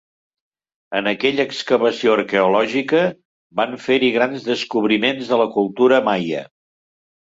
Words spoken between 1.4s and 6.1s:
excavació arqueològica van fer-hi grans descobriments de la cultura